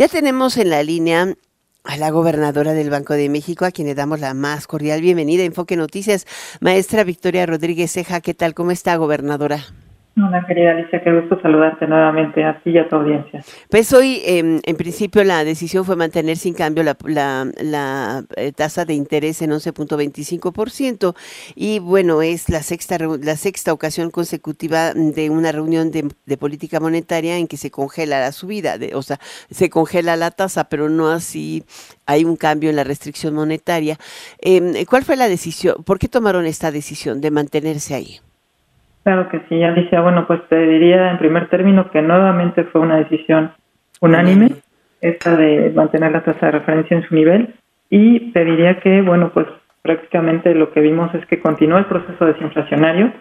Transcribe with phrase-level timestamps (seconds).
[0.00, 1.34] Ya tenemos en la línea
[1.84, 5.44] a la gobernadora del Banco de México, a quien le damos la más cordial bienvenida.
[5.44, 6.26] Enfoque Noticias,
[6.62, 8.22] maestra Victoria Rodríguez Ceja.
[8.22, 8.54] ¿Qué tal?
[8.54, 9.62] ¿Cómo está, gobernadora?
[10.16, 13.44] Hola, querida Alicia, qué gusto saludarte nuevamente a ti y a tu audiencia.
[13.70, 16.96] Pues hoy, em, en principio, la decisión fue mantener sin cambio la,
[17.62, 21.14] la, eh, tasa de interés en 11.25%
[21.54, 27.36] y bueno, es la sexta, la sexta ocasión consecutiva de una reunión de, política monetaria
[27.36, 29.20] en que se congela la subida, de, o sea,
[29.50, 31.64] se congela la tasa, pero no así
[32.06, 33.96] hay un cambio en la restricción monetaria.
[34.40, 35.84] Em, ¿Cuál fue la decisión?
[35.84, 38.20] ¿Por qué tomaron esta decisión de mantenerse ahí?
[39.02, 40.00] Claro que sí, Alicia.
[40.00, 43.52] Bueno, pues te diría en primer término que nuevamente fue una decisión
[44.00, 44.50] unánime,
[45.00, 47.54] esta de mantener la tasa de referencia en su nivel,
[47.88, 49.46] y te diría que, bueno, pues
[49.82, 53.12] prácticamente lo que vimos es que continúa el proceso desinflacionario.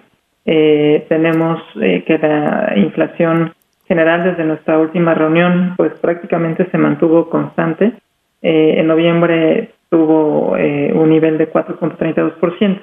[0.45, 3.53] Eh, tenemos eh, que la inflación
[3.88, 7.93] general desde nuestra última reunión, pues prácticamente se mantuvo constante.
[8.41, 12.80] Eh, en noviembre tuvo un nivel de 4.32%.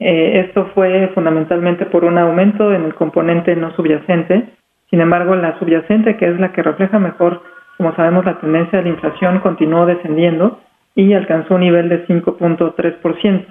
[0.00, 4.48] Eh, esto fue fundamentalmente por un aumento en el componente no subyacente.
[4.90, 7.42] Sin embargo, la subyacente, que es la que refleja mejor,
[7.76, 10.60] como sabemos, la tendencia de la inflación, continuó descendiendo
[10.94, 13.46] y alcanzó un nivel de 5.3%.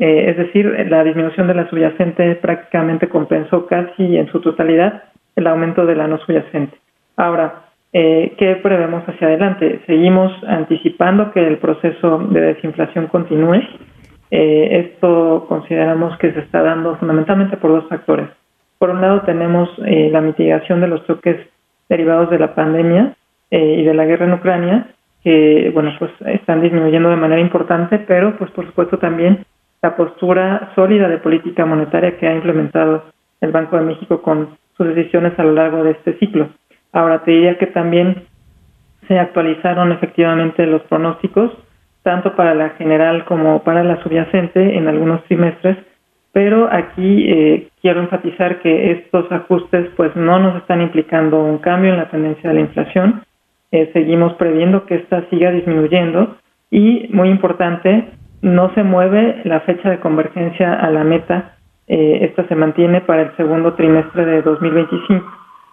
[0.00, 5.46] Eh, es decir, la disminución de la subyacente prácticamente compensó casi en su totalidad el
[5.46, 6.76] aumento de la no subyacente.
[7.16, 9.80] Ahora, eh, ¿qué prevemos hacia adelante?
[9.86, 13.60] Seguimos anticipando que el proceso de desinflación continúe
[14.30, 18.28] eh, esto consideramos que se está dando fundamentalmente por dos factores.
[18.78, 21.36] Por un lado tenemos eh, la mitigación de los choques
[21.88, 23.14] derivados de la pandemia
[23.50, 24.88] eh, y de la guerra en Ucrania,
[25.22, 29.44] que bueno pues están disminuyendo de manera importante, pero pues por supuesto también
[29.82, 33.04] la postura sólida de política monetaria que ha implementado
[33.40, 36.48] el Banco de México con sus decisiones a lo largo de este ciclo.
[36.92, 38.24] Ahora te diría que también
[39.06, 41.52] se actualizaron efectivamente los pronósticos
[42.02, 45.76] tanto para la general como para la subyacente en algunos trimestres,
[46.32, 51.90] pero aquí eh, quiero enfatizar que estos ajustes pues no nos están implicando un cambio
[51.90, 53.22] en la tendencia de la inflación,
[53.70, 56.36] eh, seguimos previendo que esta siga disminuyendo
[56.70, 58.08] y muy importante,
[58.40, 61.56] no se mueve la fecha de convergencia a la meta,
[61.86, 65.26] eh, esta se mantiene para el segundo trimestre de 2025.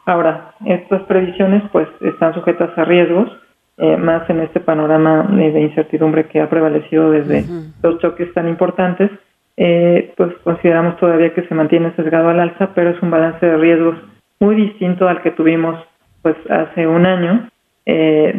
[0.05, 3.29] Ahora, estas previsiones pues están sujetas a riesgos,
[3.77, 7.43] eh, más en este panorama eh, de incertidumbre que ha prevalecido desde
[7.83, 9.11] los choques tan importantes,
[9.57, 13.57] eh, pues consideramos todavía que se mantiene sesgado al alza, pero es un balance de
[13.57, 13.97] riesgos
[14.39, 15.77] muy distinto al que tuvimos
[16.21, 17.49] pues hace un año,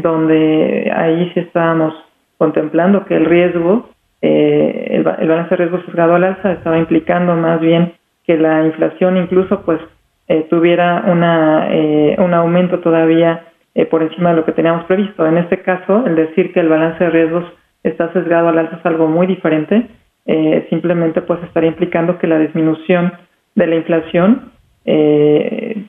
[0.02, 1.94] donde ahí sí estábamos
[2.36, 7.92] contemplando que el riesgo, el, balance de riesgos sesgado al alza estaba implicando más bien
[8.24, 9.78] que la inflación incluso pues
[10.50, 11.68] tuviera una,
[12.18, 13.44] un aumento todavía
[13.78, 15.26] eh, por encima de lo que teníamos previsto.
[15.26, 17.44] En este caso, el decir que el balance de riesgos
[17.82, 19.86] está sesgado al alza es algo muy diferente.
[20.24, 23.12] Eh, simplemente pues estaría implicando que la disminución
[23.54, 24.50] de la inflación
[24.86, 25.84] eh,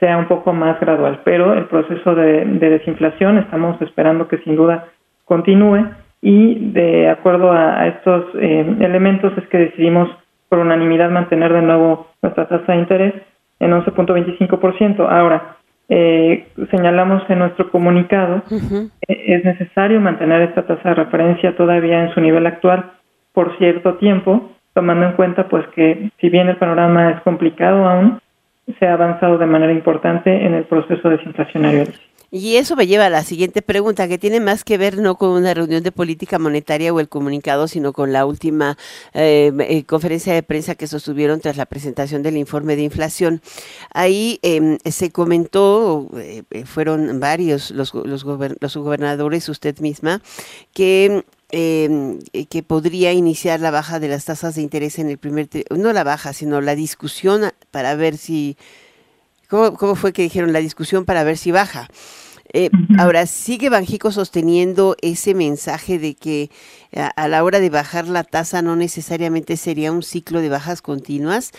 [0.00, 4.88] sea un poco más gradual, pero el proceso de, desinflación estamos esperando que sin duda
[5.24, 5.86] continúe
[6.22, 10.10] y de acuerdo a, estos elementos es que decidimos
[10.48, 13.14] por unanimidad mantener de nuevo nuestra tasa de interés
[13.60, 15.06] en 11.25%.
[15.08, 15.56] Ahora,
[15.94, 18.42] eh, señalamos en nuestro comunicado,
[19.06, 22.92] es necesario mantener esta tasa de referencia todavía en su nivel actual
[23.34, 28.20] por cierto tiempo, tomando en cuenta pues que si bien el panorama es complicado aún,
[28.78, 31.84] se ha avanzado de manera importante en el proceso desinflacionario.
[32.34, 35.32] Y eso me lleva a la siguiente pregunta, que tiene más que ver no con
[35.32, 38.78] una reunión de política monetaria o el comunicado, sino con la última
[39.12, 43.42] eh, eh, conferencia de prensa que sostuvieron tras la presentación del informe de inflación.
[43.92, 50.22] Ahí em, se comentó, eh, fueron varios los, los, gobernadores, usted misma,
[50.72, 52.18] que em,
[52.48, 56.02] que podría iniciar la baja de las tasas de interés en el primer, no la
[56.02, 58.56] baja, sino la discusión para ver si,
[59.52, 61.88] ¿cómo, cómo fue que dijeron la discusión para ver si baja?
[62.54, 66.50] Eh, ahora, ¿sigue Banjico sosteniendo ese mensaje de que
[66.94, 71.52] a, la hora de bajar la tasa no necesariamente sería un ciclo de bajas continuas?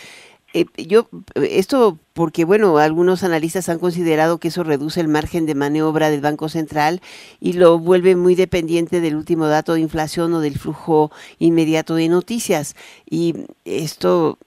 [0.55, 5.55] Eh, yo, esto porque, bueno, algunos analistas han considerado que eso reduce el margen de
[5.55, 6.99] maniobra del Banco Central
[7.39, 12.09] y lo vuelve muy dependiente del último dato de inflación o del flujo inmediato de
[12.09, 12.75] noticias.
[13.07, 13.35] Y
[13.65, 14.39] esto,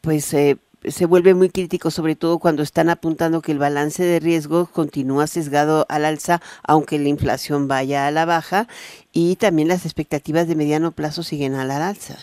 [0.00, 4.20] pues, eh, se vuelve muy crítico, sobre todo cuando están apuntando que el balance de
[4.20, 8.66] riesgo continúa sesgado al alza, aunque la inflación vaya a la baja,
[9.12, 12.14] y también las expectativas de mediano plazo siguen a la alza.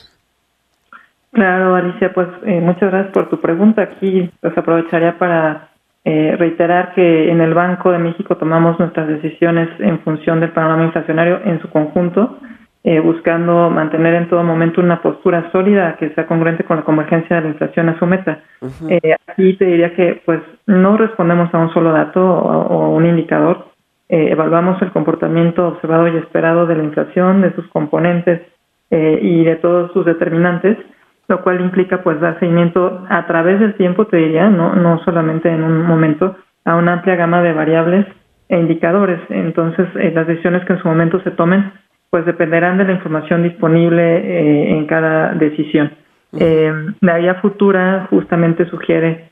[1.31, 3.83] Claro, Alicia, pues eh, muchas gracias por tu pregunta.
[3.83, 5.69] Aquí pues aprovecharía para
[6.06, 10.85] Eh, reiterar que en el Banco de México tomamos nuestras decisiones en función del panorama
[10.85, 12.39] inflacionario en su conjunto,
[12.83, 17.35] eh, buscando mantener en todo momento una postura sólida que sea congruente con la convergencia
[17.35, 18.39] de la inflación a su meta.
[18.89, 23.67] Eh, aquí te diría que pues no respondemos a un solo dato o, un indicador,
[24.07, 28.41] evaluamos el comportamiento observado y esperado de la inflación, de sus componentes
[28.89, 30.77] y de todos sus determinantes,
[31.27, 35.47] lo cual implica pues dar seguimiento a través del tiempo, te diría, no, no solamente
[35.47, 36.35] en un momento,
[36.65, 38.05] a una amplia gama de variables
[38.49, 39.19] e indicadores.
[39.29, 41.71] Entonces, eh, las decisiones que en su momento se tomen,
[42.09, 45.91] pues dependerán de la información disponible eh, en cada decisión.
[46.38, 46.71] Eh,
[47.01, 49.29] la guía futura justamente sugiere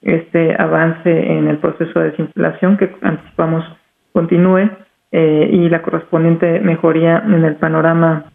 [0.00, 3.64] este avance en el proceso de desinflación que anticipamos
[4.12, 4.70] continúe
[5.10, 8.26] y la correspondiente mejoría en el panorama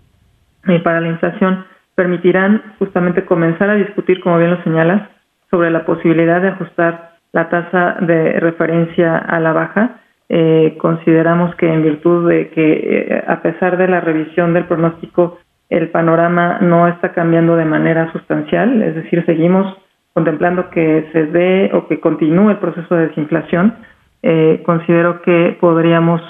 [0.83, 1.63] para la inflación
[1.99, 5.09] permitirán justamente comenzar a discutir, como bien lo señalas,
[5.49, 9.99] sobre la posibilidad de ajustar la tasa de referencia a la baja.
[10.29, 15.39] Eh, consideramos que en virtud de que eh, a pesar de la revisión del pronóstico,
[15.69, 19.75] el panorama no está cambiando de manera sustancial, es decir, seguimos
[20.13, 23.75] contemplando que se dé o que continúe el proceso de desinflación.
[24.21, 26.21] Eh, considero que podríamos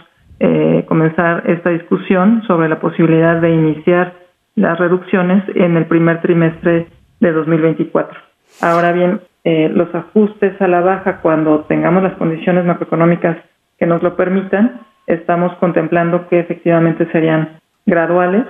[0.86, 4.14] comenzar esta discusión sobre la posibilidad de iniciar
[4.56, 6.88] las reducciones en el primer trimestre
[7.20, 8.18] de 2024.
[8.62, 13.38] Ahora bien, eh, los ajustes a la baja cuando tengamos las condiciones macroeconómicas
[13.80, 18.46] que nos lo permitan, estamos contemplando que efectivamente serían graduales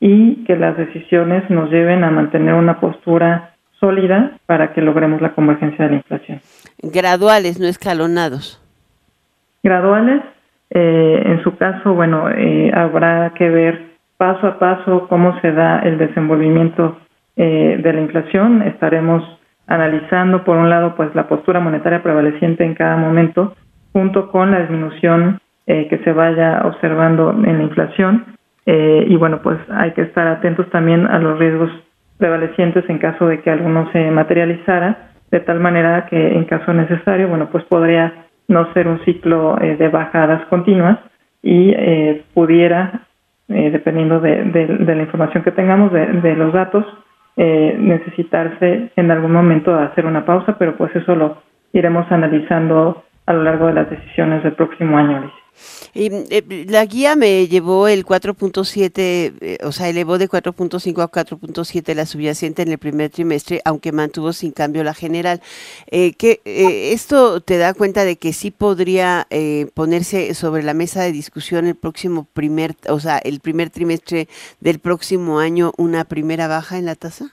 [0.00, 5.34] y que las decisiones nos lleven a mantener una postura sólida para que logremos la
[5.34, 6.40] convergencia de la inflación.
[6.82, 8.62] Graduales, no escalonados.
[9.62, 10.22] Graduales,
[10.70, 15.80] eh, en su caso, bueno, eh, habrá que ver paso a paso cómo se da
[15.80, 16.98] el desenvolvimiento
[17.36, 18.62] eh, de la inflación.
[18.62, 19.22] Estaremos
[19.66, 23.54] analizando, por un lado, pues la postura monetaria prevaleciente en cada momento,
[23.92, 28.36] junto con la disminución eh, que se vaya observando en la inflación.
[28.66, 31.70] Eh, y bueno, pues hay que estar atentos también a los riesgos
[32.18, 37.28] prevalecientes en caso de que alguno se materializara, de tal manera que en caso necesario,
[37.28, 40.98] bueno, pues podría no ser un ciclo de bajadas continuas
[41.42, 41.72] y
[42.32, 43.08] pudiera
[43.50, 46.84] eh, dependiendo de, la información que tengamos, de, los datos,
[47.34, 51.38] eh, necesitarse en algún momento hacer una pausa, pero pues eso lo
[51.72, 55.30] iremos analizando a lo largo de las decisiones del próximo año,
[55.94, 61.08] y, eh, la guía me llevó el 4.7, eh, o sea, elevó de 4.5 a
[61.08, 65.40] 4.7 la subyacente en el primer trimestre, aunque mantuvo sin cambio la general.
[65.90, 69.26] Eh, que esto te da cuenta de que sí podría
[69.74, 74.28] ponerse sobre la mesa de discusión el próximo primer, o sea, el primer trimestre
[74.60, 77.26] del próximo año una primera baja en la tasa.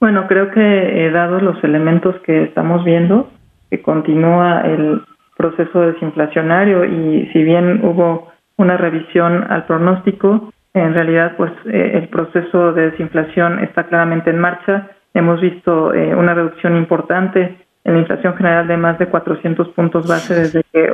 [0.00, 3.30] Bueno, creo que dados los elementos que estamos viendo,
[3.70, 5.02] que continúa el
[5.36, 12.08] proceso desinflacionario y si bien hubo una revisión al pronóstico, en realidad pues eh, el
[12.08, 14.88] proceso de desinflación está claramente en marcha.
[15.14, 20.06] Hemos visto eh, una reducción importante en la inflación general de más de 400 puntos
[20.06, 20.92] base desde que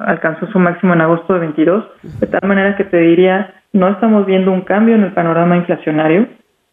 [0.00, 1.84] alcanzó su máximo en agosto de 22,
[2.20, 6.26] de tal manera que te diría, no estamos viendo un cambio en el panorama inflacionario,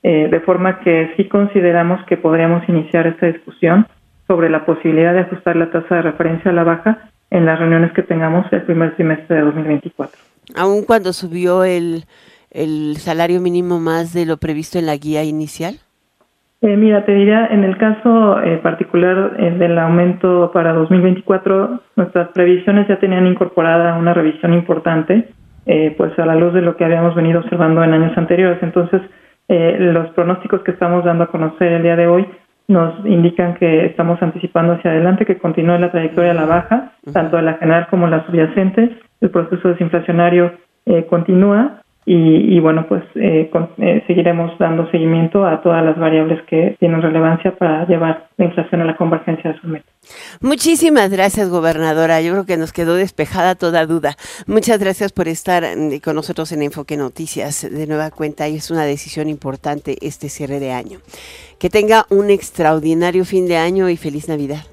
[0.04, 3.86] eh, de forma que sí consideramos que podríamos iniciar esta discusión
[4.31, 7.00] sobre la posibilidad de ajustar la tasa de referencia a la baja
[7.31, 10.18] en las reuniones que tengamos el primer trimestre de 2024.
[10.56, 12.06] ¿Aún cuando subió el,
[12.50, 15.76] el salario mínimo más de lo previsto en la guía inicial?
[16.61, 22.30] Eh, mira, te diría, en el caso eh, particular eh, del aumento para 2024, nuestras
[22.30, 25.28] previsiones ya tenían incorporada una revisión importante,
[25.97, 28.64] pues a la luz de lo que habíamos venido observando en años anteriores.
[28.64, 29.02] Entonces,
[29.47, 32.26] los pronósticos que estamos dando a conocer el día de hoy
[32.68, 37.37] nos indican que estamos anticipando hacia adelante que continúe la trayectoria a la baja, tanto
[37.37, 38.97] de la general como la subyacente.
[39.19, 40.53] El proceso desinflacionario
[40.85, 41.81] eh, continúa
[42.13, 47.56] y, bueno, pues eh, eh, seguiremos dando seguimiento a todas las variables que tienen relevancia
[47.56, 49.85] para llevar la inflación a la convergencia de su meta.
[50.41, 52.19] Muchísimas gracias, gobernadora.
[52.19, 54.15] Yo creo que nos quedó despejada toda duda.
[54.45, 58.71] Muchas gracias por estar mm, con nosotros en Enfoque Noticias de nueva cuenta y es
[58.71, 60.99] una decisión importante este cierre de año.
[61.59, 64.65] Que tenga un extraordinario fin de año y feliz Navidad.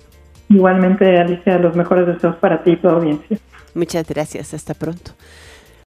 [0.49, 3.39] Igualmente, Alicia, los mejores deseos para ti y tu audiencia.
[3.75, 4.55] Muchas gracias.
[4.55, 5.13] Hasta pronto.